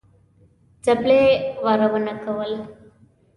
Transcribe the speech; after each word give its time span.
څپلۍ 0.83 1.23
وارونه 1.65 2.13
کول. 2.23 2.53